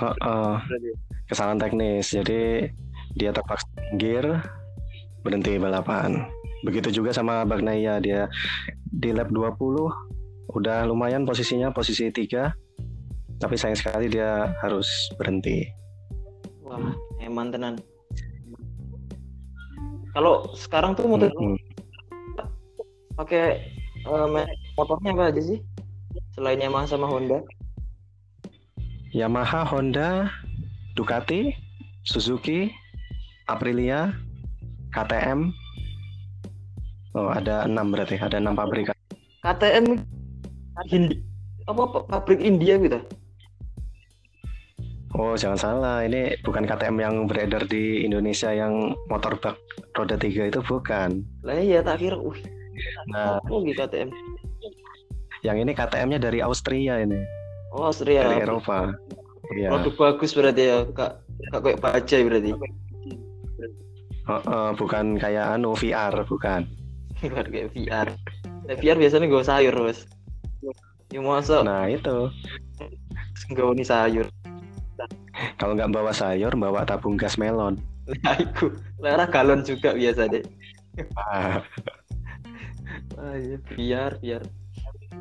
Uh, 0.01 0.13
uh, 0.21 0.55
kesalahan 1.29 1.59
teknis. 1.61 2.13
Jadi 2.13 2.69
dia 3.17 3.29
terpaksa 3.33 3.65
gear 3.97 4.41
berhenti 5.25 5.57
balapan. 5.57 6.29
Begitu 6.63 7.01
juga 7.01 7.11
sama 7.11 7.43
Bagnaia 7.43 7.99
dia 7.99 8.29
di 8.93 9.11
lap 9.11 9.33
20 9.33 10.53
udah 10.53 10.85
lumayan 10.85 11.25
posisinya 11.25 11.73
posisi 11.73 12.09
tiga. 12.13 12.53
Tapi 13.41 13.59
sayang 13.59 13.75
sekali 13.75 14.07
dia 14.07 14.53
harus 14.63 14.87
berhenti. 15.17 15.67
Wah 16.63 16.95
eman 17.19 17.51
tenan 17.51 17.75
kalau 20.13 20.45
sekarang 20.53 20.93
tuh 20.93 21.09
motor 21.09 21.29
mm 21.33 21.37
-hmm. 21.37 21.57
pakai 23.17 23.65
uh, 24.05 24.29
motornya 24.77 25.11
apa 25.13 25.23
aja 25.33 25.41
sih? 25.41 25.59
Selain 26.37 26.61
Yamaha 26.61 26.89
sama 26.89 27.09
Honda? 27.09 27.41
Yamaha 29.13 29.61
Honda 29.65 30.29
Ducati 30.97 31.53
Suzuki 32.01 32.73
Aprilia 33.45 34.13
KTM 34.93 35.53
oh 37.13 37.29
ada 37.29 37.65
enam 37.69 37.93
berarti 37.93 38.17
ada 38.17 38.41
enam 38.41 38.57
pabrikan 38.57 38.97
KTM 39.45 40.01
Hindi 40.89 41.21
apa 41.69 42.09
pabrik 42.09 42.41
India 42.41 42.81
gitu 42.81 42.99
Oh 45.13 45.37
jangan 45.37 45.59
salah, 45.61 46.01
ini 46.01 46.33
bukan 46.41 46.65
KTM 46.65 46.97
yang 46.97 47.15
beredar 47.29 47.69
di 47.69 48.01
Indonesia 48.01 48.49
yang 48.49 48.97
motor 49.13 49.37
bak 49.37 49.61
roda 49.93 50.17
tiga 50.17 50.49
itu 50.49 50.57
bukan. 50.65 51.21
Lah 51.45 51.61
iya 51.61 51.85
tak 51.85 52.01
kira, 52.01 52.17
uh 52.17 52.37
Nah, 53.13 53.37
gitu 53.45 53.77
KTM. 53.77 54.09
Yang 55.45 55.57
ini 55.67 55.71
KTM-nya 55.75 56.19
dari 56.23 56.39
Austria 56.41 57.03
ini. 57.03 57.19
Oh, 57.75 57.91
Austria. 57.91 58.25
Dari 58.25 58.41
Eropa. 58.41 58.89
Iya. 59.53 59.69
Produk 59.69 59.93
bagus 59.99 60.31
berarti 60.33 60.63
ya, 60.65 60.77
Kak. 60.89 61.21
Kak 61.51 61.61
kayak 61.61 61.79
bajai 61.83 62.21
berarti. 62.25 62.49
Oh, 64.23 64.39
uh, 64.47 64.69
bukan 64.73 65.19
kayak 65.19 65.59
anu 65.59 65.75
VR, 65.75 66.23
bukan. 66.23 66.63
bukan 67.21 67.45
kayak 67.51 67.69
VR. 67.75 68.07
Nah, 68.63 68.75
VR 68.79 68.97
biasanya 68.97 69.27
gue 69.27 69.43
sayur, 69.43 69.75
Bos. 69.75 70.07
Ya 71.11 71.19
masa. 71.19 71.61
Nah, 71.61 71.91
itu. 71.91 72.31
Gue 73.51 73.83
sayur. 73.83 74.25
Kalau 75.63 75.79
nggak 75.79 75.95
bawa 75.95 76.11
sayur, 76.11 76.51
bawa 76.59 76.83
tabung 76.83 77.15
gas 77.15 77.39
melon. 77.39 77.79
Nah, 78.03 78.35
itu. 78.35 78.75
Lara 78.99 79.23
galon 79.31 79.63
juga 79.63 79.95
biasa 79.95 80.27
deh. 80.27 80.43
Ah 81.15 81.63
ah, 83.17 83.35
iya. 83.37 83.57
biar 83.73 84.11
biar 84.21 84.41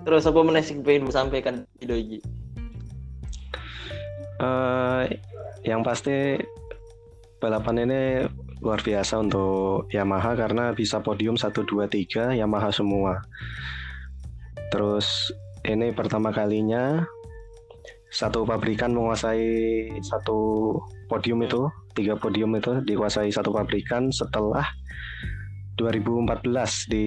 terus 0.03 0.27
apa 0.27 0.41
mana 0.43 0.61
sih 0.61 0.77
pengen 0.81 1.09
sampaikan 1.09 1.65
video 1.79 1.97
ini 1.97 2.19
uh, 4.43 5.07
yang 5.63 5.87
pasti 5.87 6.41
balapan 7.39 7.87
ini 7.87 8.01
luar 8.63 8.79
biasa 8.83 9.19
untuk 9.19 9.91
Yamaha 9.91 10.39
karena 10.39 10.71
bisa 10.71 11.03
podium 11.03 11.35
1 11.35 11.51
2 11.51 11.83
3 11.91 12.39
Yamaha 12.39 12.71
semua. 12.71 13.19
Terus 14.71 15.35
ini 15.67 15.91
pertama 15.91 16.31
kalinya 16.31 17.03
satu 18.12 18.45
pabrikan 18.45 18.92
menguasai 18.92 19.88
satu 20.04 20.76
podium 21.09 21.40
itu, 21.49 21.64
tiga 21.97 22.12
podium 22.21 22.52
itu 22.61 22.85
dikuasai 22.85 23.33
satu 23.33 23.49
pabrikan 23.57 24.12
setelah 24.12 24.69
2014 25.81 26.92
di 26.92 27.07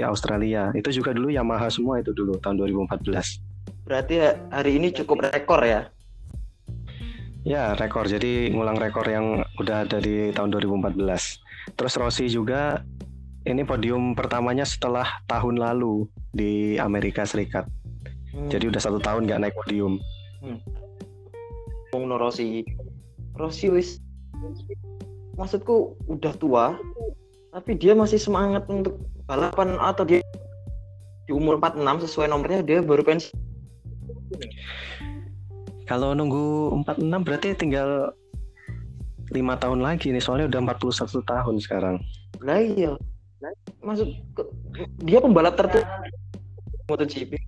Australia. 0.00 0.72
Itu 0.72 0.88
juga 0.90 1.12
dulu 1.12 1.28
Yamaha 1.28 1.68
semua 1.68 2.00
itu 2.00 2.16
dulu 2.16 2.40
tahun 2.40 2.64
2014. 2.64 3.84
Berarti 3.84 4.14
hari 4.48 4.80
ini 4.80 4.90
cukup 4.96 5.28
rekor 5.28 5.60
ya? 5.62 5.92
Ya, 7.46 7.78
rekor. 7.78 8.10
Jadi 8.10 8.50
ngulang 8.50 8.80
rekor 8.80 9.06
yang 9.06 9.46
udah 9.60 9.86
ada 9.86 10.02
di 10.02 10.34
tahun 10.34 10.50
2014. 10.50 10.98
Terus 11.78 11.94
Rossi 11.94 12.26
juga 12.26 12.82
ini 13.46 13.62
podium 13.62 14.18
pertamanya 14.18 14.66
setelah 14.66 15.06
tahun 15.30 15.62
lalu 15.62 16.10
di 16.34 16.74
Amerika 16.82 17.22
Serikat. 17.22 17.70
Hmm. 18.34 18.50
Jadi 18.50 18.74
udah 18.74 18.82
satu 18.82 18.98
tahun 18.98 19.30
nggak 19.30 19.40
naik 19.46 19.54
podium. 19.54 20.02
Hmm. 20.46 20.60
Rossi, 21.96 22.62
Rossi 23.34 23.66
wis 23.72 23.98
maksudku 25.34 25.96
udah 26.06 26.32
tua 26.36 26.64
tapi 27.56 27.72
dia 27.72 27.96
masih 27.96 28.20
semangat 28.20 28.68
untuk 28.68 29.00
balapan 29.24 29.80
atau 29.80 30.04
dia 30.04 30.20
di 31.24 31.32
umur 31.32 31.56
46 31.56 32.04
sesuai 32.04 32.28
nomornya 32.28 32.60
dia 32.60 32.78
baru 32.84 33.00
pensiun 33.00 33.32
kalau 35.86 36.18
nunggu 36.18 36.74
46 36.82 37.22
berarti 37.22 37.48
tinggal 37.54 38.10
5 39.30 39.38
lima 39.38 39.54
tahun 39.58 39.82
lagi 39.82 40.10
nih 40.10 40.22
soalnya 40.22 40.50
udah 40.50 40.74
41 40.74 41.22
tahun 41.22 41.54
sekarang. 41.62 41.96
Lah 42.42 42.58
iya. 42.58 42.94
Maksud 43.82 44.10
dia 45.06 45.18
pembalap 45.22 45.54
tertua 45.54 45.86
MotoGP. 46.90 47.38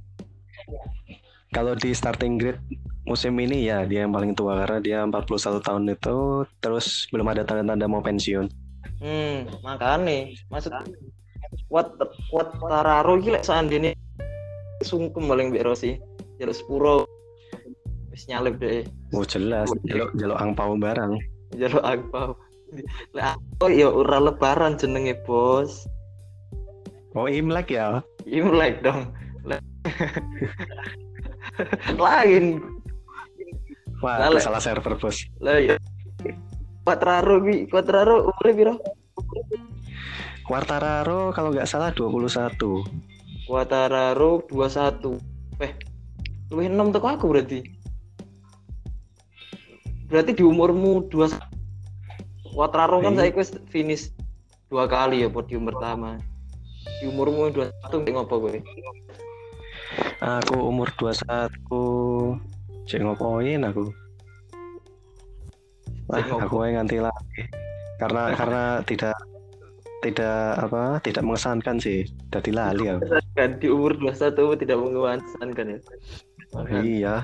Kalau 1.50 1.75
di 1.75 1.90
starting 1.90 2.38
grid 2.38 2.59
musim 3.08 3.32
ini 3.40 3.64
ya 3.64 3.88
dia 3.88 4.04
yang 4.04 4.12
paling 4.12 4.36
tua 4.36 4.60
karena 4.60 4.78
dia 4.84 4.98
41 5.00 5.64
tahun 5.64 5.88
itu 5.88 6.44
terus 6.60 7.08
belum 7.08 7.32
ada 7.32 7.40
tanda-tanda 7.40 7.88
mau 7.88 8.04
pensiun. 8.04 8.52
Hmm, 9.00 9.48
makanya 9.64 10.28
maksud 10.52 10.76
kuat 11.72 11.96
kuat 12.28 12.52
Tararo 12.60 13.16
lek 13.16 13.48
seandainya 13.48 13.96
sungkem 14.84 15.24
paling 15.24 15.48
mbek 15.48 15.64
Rossi. 15.64 15.96
Jaluk 16.36 16.54
sepuro 16.54 16.94
wis 18.12 18.28
nyalip 18.28 18.60
deh. 18.60 18.84
Oh 19.16 19.24
jelas, 19.24 19.72
jaluk 19.88 20.12
jaluk 20.20 20.36
angpau 20.36 20.76
barang. 20.76 21.16
Jaluk 21.56 21.80
agpau. 21.80 22.36
Lah 23.16 23.32
oh 23.64 23.72
ya 23.72 23.88
ora 23.88 24.20
lebaran 24.20 24.76
jenenge, 24.76 25.16
Bos. 25.24 25.88
Oh 27.16 27.24
Imlek 27.24 27.72
ya. 27.72 28.04
Imlek 28.28 28.84
dong. 28.84 29.16
Lain. 31.96 32.77
Wah, 33.99 34.17
Lale. 34.23 34.38
salah 34.38 34.62
server 34.62 34.95
bos. 34.95 35.26
Lah 35.43 35.59
ya. 35.59 35.75
Quatraro 36.87 37.43
ki, 37.43 37.67
Quatraro 37.67 38.31
umure 38.31 38.52
piro? 38.55 38.75
Quartararo 40.49 41.35
kalau 41.37 41.52
nggak 41.52 41.69
salah 41.69 41.93
21. 41.93 42.57
Quatraro 43.45 44.40
21. 44.49 45.21
Eh, 45.61 45.73
luwih 46.49 46.73
6 46.73 46.95
teko 46.95 47.07
aku 47.11 47.26
berarti. 47.28 47.61
Berarti 50.09 50.33
di 50.33 50.45
umurmu 50.47 51.11
21. 51.12 51.37
Quatraro 52.57 53.05
kan 53.05 53.12
saya 53.12 53.31
wis 53.37 53.52
finish 53.69 54.09
dua 54.73 54.88
kali 54.88 55.21
ya 55.21 55.28
podium 55.28 55.69
pertama. 55.69 56.17
Di 57.02 57.12
umurmu 57.12 57.52
21 57.52 57.69
kayak 58.09 58.14
ngopo 58.17 58.35
gue? 58.49 58.64
Aku 60.25 60.57
umur 60.64 60.88
21. 60.97 62.57
Cek 62.88 63.04
ngopoin 63.04 63.68
aku. 63.68 63.92
Wah, 66.09 66.25
aku 66.25 66.64
yang 66.64 66.80
nganti 66.80 67.04
lagi. 67.04 67.45
Karena 68.00 68.23
karena 68.38 68.62
tidak 68.88 69.12
tidak 70.00 70.57
apa 70.57 70.97
tidak 71.04 71.23
mengesankan 71.28 71.76
sih. 71.76 72.09
Jadi 72.33 72.50
lali 72.57 72.88
aku. 72.88 73.04
Kan 73.37 73.61
di 73.61 73.68
umur 73.68 73.92
21 74.00 74.57
tidak 74.64 74.76
mengesankan 74.80 75.66
ya. 75.76 75.78
Makanya. 76.57 76.80
Iya. 76.80 77.16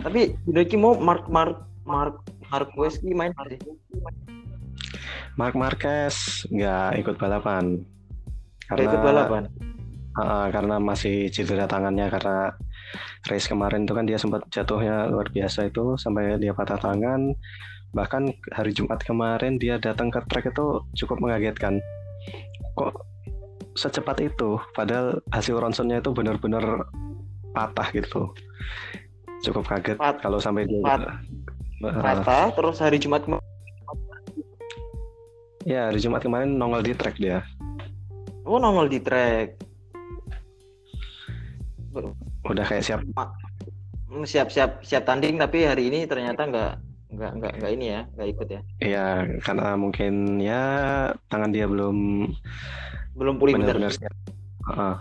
Tapi 0.00 0.32
udah 0.48 0.64
ki 0.64 0.76
mau 0.80 0.96
Mark 0.96 1.28
Mark 1.28 1.68
Mark 1.84 2.24
Marquez 2.48 3.04
main 3.04 3.36
sih? 3.52 3.60
Mark 5.36 5.52
Marquez 5.52 6.48
nggak 6.48 7.04
ikut 7.04 7.20
balapan. 7.20 7.84
Nggak 8.72 8.84
ikut 8.88 9.00
balapan. 9.04 9.42
Ah, 10.16 10.48
karena 10.48 10.80
masih 10.80 11.28
cedera 11.28 11.68
tangannya 11.68 12.08
karena 12.08 12.56
race 13.28 13.46
kemarin 13.46 13.84
itu 13.84 13.92
kan 13.94 14.04
dia 14.06 14.18
sempat 14.18 14.44
jatuhnya 14.50 15.10
luar 15.10 15.28
biasa 15.30 15.68
itu 15.70 15.94
sampai 15.98 16.36
dia 16.38 16.52
patah 16.54 16.78
tangan. 16.78 17.32
Bahkan 17.94 18.22
hari 18.52 18.76
Jumat 18.76 19.00
kemarin 19.02 19.56
dia 19.56 19.80
datang 19.80 20.12
ke 20.12 20.20
track 20.28 20.52
itu 20.52 20.84
cukup 21.04 21.22
mengagetkan. 21.22 21.80
Kok 22.76 22.92
secepat 23.76 24.20
itu? 24.24 24.60
Padahal 24.76 25.20
hasil 25.32 25.56
ronsennya 25.56 26.00
itu 26.04 26.10
benar-benar 26.12 26.86
patah 27.56 27.88
gitu. 27.94 28.32
Cukup 29.44 29.68
kaget 29.68 29.96
Pat- 30.00 30.20
kalau 30.20 30.40
sampai 30.40 30.64
dia 30.68 30.80
pat- 30.82 31.20
Ah, 31.84 32.00
Patah 32.00 32.56
terus 32.56 32.80
hari 32.80 32.96
Jumat 32.96 33.20
kemarin 33.28 33.44
ya 35.68 35.92
hari 35.92 36.00
Jumat 36.00 36.24
kemarin 36.24 36.56
nongol 36.56 36.80
di 36.80 36.96
track 36.96 37.20
dia. 37.20 37.44
Oh 38.48 38.56
nongol 38.56 38.88
di 38.88 38.96
track. 38.96 39.60
Udah 42.50 42.64
kayak 42.66 42.84
siap. 42.84 43.00
Hmm, 44.06 44.24
siap 44.24 44.48
siap 44.54 44.80
siap 44.86 45.02
tanding 45.02 45.36
tapi 45.36 45.66
hari 45.66 45.90
ini 45.90 46.06
ternyata 46.06 46.46
nggak 46.46 46.72
nggak 47.06 47.32
nggak 47.38 47.52
nggak 47.58 47.70
ini 47.74 47.86
ya 47.90 48.00
nggak 48.14 48.28
ikut 48.34 48.48
ya? 48.48 48.60
Ya 48.82 49.06
karena 49.42 49.74
mungkin 49.74 50.38
ya 50.42 50.62
tangan 51.30 51.50
dia 51.50 51.66
belum 51.66 52.28
belum 53.16 53.34
pulih 53.40 53.58
benar 53.58 53.76
benar-benar 53.78 53.92
siap. 53.94 54.14
Ah, 54.66 54.98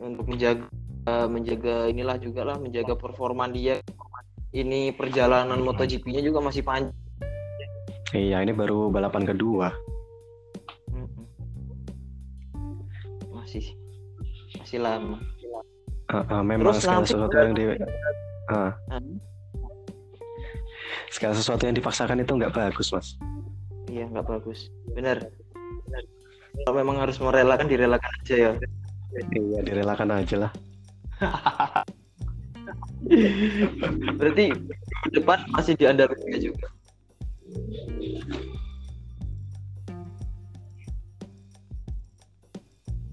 untuk 0.00 0.24
menjaga 0.28 0.66
menjaga 1.28 1.88
inilah 1.88 2.16
juga 2.20 2.42
lah 2.44 2.56
menjaga 2.56 2.96
performa 2.96 3.48
dia. 3.48 3.80
Ini 4.50 4.98
perjalanan 4.98 5.62
MotoGP-nya 5.62 6.26
juga 6.26 6.42
masih 6.42 6.66
panjang. 6.66 6.90
Iya, 8.10 8.42
ini 8.42 8.50
baru 8.50 8.90
balapan 8.90 9.22
kedua. 9.22 9.70
Masih 13.30 13.78
masih 14.70 14.86
lama. 14.86 15.18
Ah, 16.14 16.22
ah, 16.30 16.42
memang 16.46 16.70
Terus 16.70 16.86
segala 16.86 17.02
sesuatu 17.02 17.34
yang 17.34 17.58
di 17.58 17.64
ah, 18.54 18.70
Hmm? 18.86 19.18
segala 21.10 21.34
sesuatu 21.34 21.66
yang 21.66 21.74
dipaksakan 21.74 22.22
itu 22.22 22.38
nggak 22.38 22.54
bagus, 22.54 22.94
mas. 22.94 23.18
iya 23.90 24.06
nggak 24.06 24.30
bagus. 24.30 24.70
Benar. 24.94 25.26
Kalau 26.62 26.74
memang 26.78 27.02
harus 27.02 27.18
merelakan 27.18 27.66
direlakan 27.66 28.10
aja 28.22 28.34
ya. 28.38 28.50
Iya, 29.34 29.58
direlakan 29.66 30.14
aja 30.14 30.36
lah. 30.46 30.52
berarti 34.22 34.54
depan 35.10 35.42
masih 35.50 35.74
di 35.74 35.82
juga? 36.46 36.70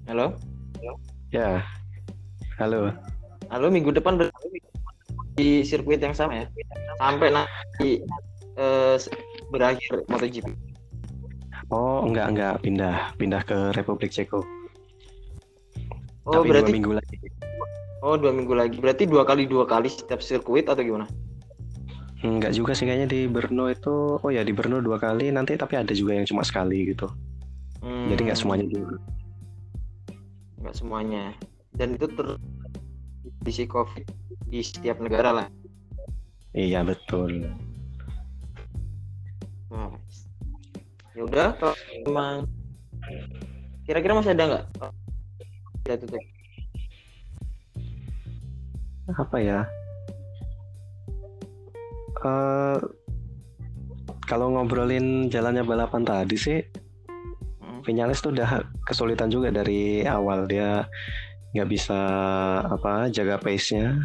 Halo 0.06 0.38
Ya, 1.38 1.62
halo. 2.58 2.90
halo 3.54 3.70
minggu 3.70 3.94
depan 3.94 4.18
berarti 4.18 4.58
di 5.38 5.62
sirkuit 5.62 6.02
yang 6.02 6.18
sama 6.18 6.34
ya 6.34 6.46
sampai 6.98 7.30
nanti 7.30 8.02
eh, 8.58 8.98
berakhir 9.54 10.02
MotoGP 10.10 10.50
Oh, 11.70 12.02
enggak 12.10 12.34
enggak 12.34 12.54
pindah 12.66 13.14
pindah 13.22 13.46
ke 13.46 13.70
Republik 13.78 14.10
Ceko. 14.10 14.42
oh 16.26 16.42
Tapi 16.42 16.50
berarti 16.50 16.74
dua 16.74 16.78
minggu 16.82 16.92
lagi. 16.98 17.16
oh 18.02 18.16
dua 18.18 18.34
minggu 18.34 18.54
lagi 18.58 18.78
berarti 18.82 19.06
dua 19.06 19.22
kali 19.22 19.46
dua 19.46 19.70
kali 19.70 19.94
setiap 19.94 20.26
sirkuit 20.26 20.66
atau 20.66 20.82
gimana 20.82 21.06
Enggak 22.26 22.58
juga 22.58 22.74
sih 22.74 22.90
kayaknya 22.90 23.14
di 23.14 23.30
Brno 23.30 23.70
itu. 23.70 24.18
Oh 24.18 24.32
ya 24.34 24.42
di 24.42 24.58
Brno 24.58 24.82
dua 24.82 24.98
kali 24.98 25.30
nanti 25.30 25.54
tapi 25.54 25.78
ada 25.78 25.94
juga 25.94 26.18
yang 26.18 26.26
cuma 26.26 26.42
sekali 26.42 26.98
gitu. 26.98 27.06
Hmm, 27.86 28.10
Jadi 28.10 28.26
nggak 28.26 28.40
semuanya 28.42 28.66
dulu. 28.66 28.98
Nggak 30.68 30.76
semuanya 30.76 31.32
dan 31.80 31.96
itu 31.96 32.12
ter 32.12 32.36
kondisi 33.24 33.64
covid 33.64 34.04
di 34.52 34.60
setiap 34.60 35.00
negara 35.00 35.32
lah 35.32 35.48
Iya 36.58 36.82
betul. 36.82 37.46
Nah, 39.70 39.94
ya 41.14 41.22
udah 41.22 41.48
kalau 41.54 41.78
memang 42.02 42.50
kira-kira 43.86 44.18
masih 44.18 44.34
ada 44.34 44.44
nggak 44.50 44.66
ya 45.86 45.96
tutup 46.02 46.24
Apa 49.08 49.38
ya? 49.40 49.60
Eh 52.26 52.80
kalau 54.28 54.52
ngobrolin 54.52 55.32
jalannya 55.32 55.62
balapan 55.62 56.04
tadi 56.04 56.36
sih. 56.36 56.60
Vinales 57.88 58.20
tuh 58.20 58.36
udah 58.36 58.68
kesulitan 58.84 59.32
juga 59.32 59.48
dari 59.48 60.04
awal 60.04 60.44
dia 60.44 60.84
nggak 61.56 61.70
bisa 61.72 62.00
apa 62.68 63.08
jaga 63.08 63.40
pace-nya. 63.40 63.96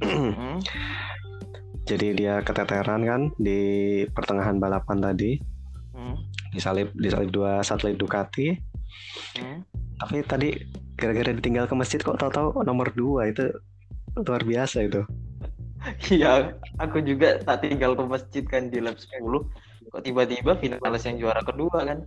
Hmm. 0.00 0.56
Jadi 1.88 2.16
dia 2.16 2.40
keteteran 2.40 3.04
kan 3.04 3.20
di 3.36 3.60
pertengahan 4.16 4.56
balapan 4.56 4.98
tadi 5.04 5.36
Hmm. 5.90 6.16
disalip 6.56 6.88
disalip 6.96 7.28
dua 7.28 7.60
satelit 7.60 8.00
Ducati. 8.00 8.56
Hmm. 9.36 9.60
Tapi 10.00 10.24
tadi 10.24 10.48
gara-gara 10.96 11.36
ditinggal 11.36 11.68
ke 11.68 11.74
masjid 11.76 12.00
kok 12.00 12.16
tahu-tahu 12.16 12.64
nomor 12.64 12.88
dua 12.96 13.28
itu 13.28 13.52
luar 14.16 14.40
biasa 14.40 14.88
itu. 14.88 15.04
Iya, 16.12 16.52
aku 16.76 17.00
juga 17.00 17.40
tak 17.40 17.64
tinggal 17.64 17.96
ke 17.96 18.04
masjid 18.04 18.44
kan 18.44 18.68
di 18.68 18.84
lap 18.84 19.00
10 19.00 19.24
kok 19.90 20.06
tiba-tiba 20.06 20.54
finalis 20.60 21.02
yang 21.02 21.16
juara 21.18 21.42
kedua 21.42 21.82
kan 21.82 21.98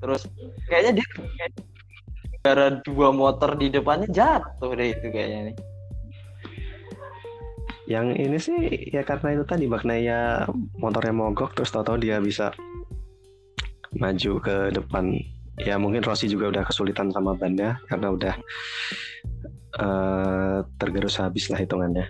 terus 0.00 0.24
kayaknya 0.66 1.00
dia 1.00 1.06
kayak 1.12 1.52
gara 2.40 2.66
dua 2.80 3.12
motor 3.12 3.52
di 3.54 3.68
depannya 3.68 4.08
jatuh 4.08 4.72
deh 4.72 4.88
itu 4.96 5.06
kayaknya 5.12 5.52
nih 5.52 5.56
Yang 7.90 8.06
ini 8.22 8.38
sih 8.38 8.60
ya 8.94 9.02
karena 9.02 9.34
itu 9.34 9.42
tadi 9.42 9.66
maknanya 9.66 10.46
motornya 10.78 11.10
mogok 11.10 11.58
terus 11.58 11.74
tahu-tahu 11.74 11.98
dia 11.98 12.22
bisa 12.22 12.54
maju 13.98 14.32
ke 14.38 14.70
depan. 14.70 15.10
Ya 15.58 15.74
mungkin 15.74 16.06
Rossi 16.06 16.30
juga 16.30 16.54
udah 16.54 16.62
kesulitan 16.70 17.10
sama 17.10 17.34
bannya 17.34 17.82
karena 17.90 18.14
udah 18.14 18.34
eh, 19.74 20.58
tergerus 20.78 21.18
habis 21.18 21.50
lah 21.50 21.58
hitungannya. 21.58 22.06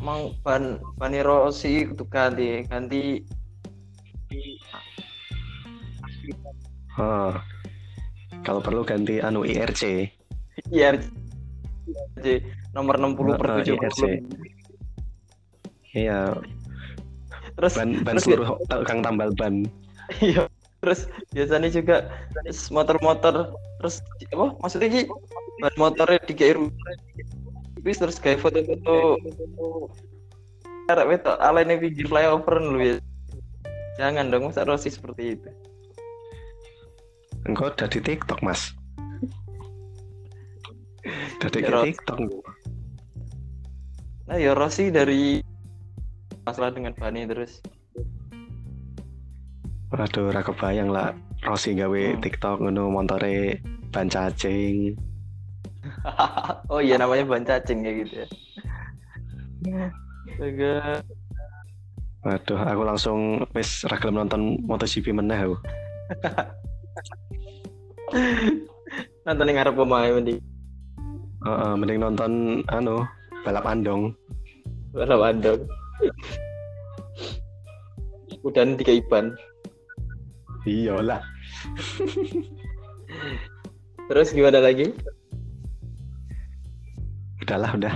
mang 0.00 0.32
ban 0.40 0.80
bani 0.96 1.20
Rossi 1.20 1.84
itu 1.84 2.04
ganti 2.08 2.64
ganti 2.64 3.20
Oh. 7.00 7.32
Kalau 8.44 8.60
perlu 8.60 8.84
ganti 8.84 9.24
anu 9.24 9.48
IRC. 9.48 10.12
IRC 10.68 12.24
nomor 12.76 13.00
60 13.00 13.40
per 13.40 13.48
Heeh, 13.56 13.64
70 13.72 13.80
IRC. 13.80 14.02
Iya, 15.90 16.38
terus 17.60 17.76
ban 17.76 17.90
ban 18.00 18.16
terus 18.16 18.24
seluruh 18.24 18.48
tukang 18.72 19.00
tambal 19.04 19.28
ban. 19.36 19.68
iya 20.24 20.48
terus 20.80 21.06
biasanya 21.36 21.68
juga 21.68 22.08
motor-motor 22.72 23.52
terus 23.78 24.00
apa 24.32 24.56
maksudnya 24.64 24.88
ki 24.88 25.02
ban 25.60 25.74
motornya 25.76 26.18
digawe 26.24 26.56
tipis 27.76 28.00
terus 28.00 28.16
kayak 28.16 28.40
foto-foto 28.40 29.20
arek 30.88 31.06
wetok 31.06 31.36
alene 31.38 31.78
pinggir 31.78 32.08
flyover 32.08 32.56
lu 32.58 32.80
ya 32.80 32.96
jangan 34.00 34.32
dong 34.32 34.48
masa 34.48 34.64
Rossi 34.64 34.88
seperti 34.88 35.36
itu 35.36 35.48
Engkau 37.48 37.72
udah 37.72 37.88
di 37.88 38.00
TikTok, 38.00 38.40
Mas. 38.44 38.72
Udah 41.40 41.48
di 41.48 41.60
Ya. 41.60 41.80
TikTok. 41.80 42.18
nah 44.30 44.38
ya 44.38 44.54
Rossi 44.54 44.94
dari 44.94 45.42
masalah 46.46 46.70
dengan 46.70 46.94
Bani 46.94 47.26
terus 47.26 47.58
Waduh, 49.90 50.30
ra 50.30 50.38
kebayang 50.38 50.94
lah. 50.94 51.10
Rossi 51.42 51.74
gawe 51.74 52.14
Hmm. 52.14 52.22
TikTok 52.22 52.62
ngono 52.62 52.94
montore 52.94 53.58
ban 53.90 54.06
cacing. 54.06 54.94
oh 56.70 56.78
iya 56.78 56.94
namanya 56.94 57.26
ban 57.26 57.42
cacing 57.42 57.82
kayak 57.82 57.96
gitu 58.06 58.14
ya 58.22 58.28
Astaga. 60.30 60.76
Waduh, 62.22 62.60
aku 62.60 62.82
langsung 62.86 63.18
wis 63.50 63.82
ra 63.88 63.96
gelem 63.98 64.20
nonton 64.20 64.60
MotoGP 64.62 65.10
meneh 65.10 65.40
aku. 65.42 65.56
nonton 69.26 69.48
yang 69.48 69.56
ngarep 69.62 69.74
pemain 69.76 70.12
mending 70.18 70.40
Heeh, 71.40 71.72
mending 71.78 71.98
nonton 72.04 72.32
anu 72.68 73.00
balap 73.46 73.64
andong. 73.64 74.12
balap 74.92 75.22
andong 75.24 75.60
udah 78.42 78.64
tiga 78.76 78.92
iban 78.96 79.36
Iyalah. 80.68 81.24
terus 84.12 84.34
gimana 84.36 84.60
lagi 84.60 84.92
Udahlah, 87.40 87.72
udah. 87.74 87.94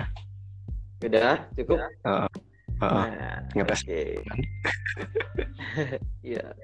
udah 1.04 1.36
cukup 1.52 1.76
Heeh. 2.08 2.28
Heeh. 2.80 3.04
Nah, 3.04 3.38
Ngetes. 3.54 3.80
oke. 3.84 4.02
Iya, 6.24 6.56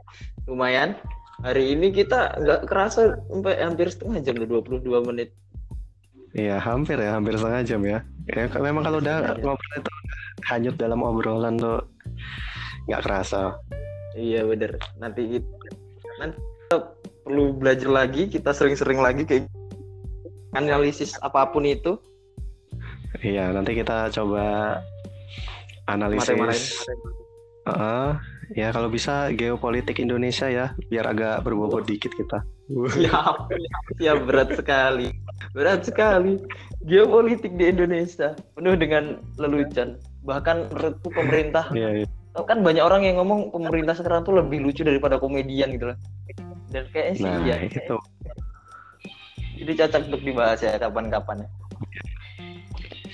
lumayan. 0.49 0.97
Hari 1.41 1.73
ini 1.73 1.89
kita 1.89 2.37
nggak 2.37 2.69
kerasa 2.69 3.17
sampai 3.33 3.57
hampir 3.65 3.89
setengah 3.89 4.21
jam, 4.21 4.37
22 4.37 4.85
menit. 5.09 5.33
Iya, 6.37 6.61
hampir 6.61 7.01
ya, 7.01 7.17
hampir 7.17 7.41
setengah 7.41 7.65
jam 7.65 7.81
ya. 7.81 8.05
Ya, 8.29 8.45
memang 8.61 8.85
kalau 8.85 9.01
udah 9.01 9.35
ngobrol 9.41 9.75
itu 9.81 9.93
hanyut 10.47 10.77
dalam 10.77 11.01
obrolan 11.01 11.57
tuh 11.57 11.81
nggak 12.87 13.03
kerasa. 13.03 13.57
Iya 14.15 14.45
bener. 14.45 14.77
Nanti 15.01 15.41
kita, 15.41 15.49
nanti 16.21 16.39
kita 16.39 16.77
perlu 17.25 17.57
belajar 17.57 17.89
lagi. 17.89 18.29
Kita 18.29 18.53
sering-sering 18.53 19.01
lagi 19.01 19.25
kayak 19.25 19.49
analisis 20.53 21.17
apa 21.25 21.49
pun 21.49 21.65
itu. 21.65 21.97
Iya, 23.25 23.51
nanti 23.57 23.81
kita 23.81 24.13
coba 24.13 24.77
analisis. 25.89 26.85
Heeh. 27.65 28.11
Ya 28.55 28.75
kalau 28.75 28.91
bisa 28.91 29.31
geopolitik 29.35 29.99
Indonesia 30.03 30.51
ya, 30.51 30.67
biar 30.91 31.11
agak 31.11 31.47
berbobot 31.47 31.87
dikit 31.87 32.15
kita. 32.15 32.43
Siap, 32.71 33.51
siap 33.99 34.19
berat 34.27 34.55
sekali. 34.55 35.11
Berat 35.55 35.87
sekali. 35.87 36.39
Geopolitik 36.87 37.55
di 37.59 37.71
Indonesia 37.71 38.35
penuh 38.55 38.79
dengan 38.79 39.19
lelucon. 39.37 39.99
Bahkan 40.23 40.71
menurutku 40.71 41.09
pemerintah 41.11 41.73
iya. 41.73 42.07
Tau 42.31 42.47
kan 42.47 42.63
banyak 42.63 42.85
orang 42.85 43.03
yang 43.03 43.19
ngomong 43.19 43.51
pemerintah 43.51 43.91
sekarang 43.99 44.23
tuh 44.23 44.39
lebih 44.39 44.63
lucu 44.63 44.87
daripada 44.87 45.19
komedian 45.19 45.75
gitu 45.75 45.91
loh. 45.91 45.99
Dan 46.71 46.87
kayaknya 46.95 47.15
sih 47.19 47.27
Nah, 47.27 47.43
iya. 47.43 47.57
itu. 47.67 47.97
Jadi 49.61 49.73
cocok 49.77 50.03
untuk 50.07 50.23
dibahas 50.23 50.61
ya 50.63 50.79
kapan-kapan 50.79 51.43
ya. 51.43 51.49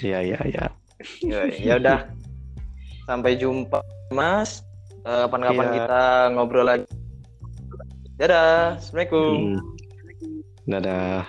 Iya, 0.05 0.19
iya, 0.21 0.39
iya. 0.45 0.65
Ya, 1.25 1.41
ya 1.49 1.75
udah. 1.81 1.99
Sampai 3.09 3.41
jumpa 3.41 3.81
Mas. 4.13 4.66
Eh, 5.07 5.19
Kapan-kapan 5.23 5.67
Iya. 5.71 5.75
kita 5.79 6.03
ngobrol 6.35 6.67
lagi. 6.67 6.87
Dadah. 8.19 8.75
Assalamualaikum. 8.75 9.35
Hmm. 9.39 9.61
Dadah. 10.67 11.23